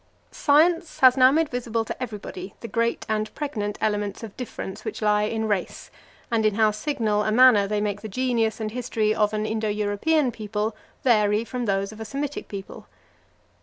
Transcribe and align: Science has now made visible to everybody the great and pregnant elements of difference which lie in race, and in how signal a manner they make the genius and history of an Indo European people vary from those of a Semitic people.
Science 0.31 0.97
has 1.01 1.15
now 1.15 1.31
made 1.31 1.47
visible 1.47 1.85
to 1.85 1.95
everybody 2.01 2.55
the 2.61 2.67
great 2.67 3.05
and 3.07 3.31
pregnant 3.35 3.77
elements 3.79 4.23
of 4.23 4.35
difference 4.35 4.83
which 4.83 4.99
lie 4.99 5.21
in 5.25 5.47
race, 5.47 5.91
and 6.31 6.43
in 6.43 6.55
how 6.55 6.71
signal 6.71 7.23
a 7.23 7.31
manner 7.31 7.67
they 7.67 7.79
make 7.79 8.01
the 8.01 8.09
genius 8.09 8.59
and 8.59 8.71
history 8.71 9.13
of 9.13 9.31
an 9.31 9.45
Indo 9.45 9.69
European 9.69 10.31
people 10.31 10.75
vary 11.03 11.45
from 11.45 11.65
those 11.65 11.91
of 11.91 11.99
a 11.99 12.05
Semitic 12.05 12.47
people. 12.47 12.87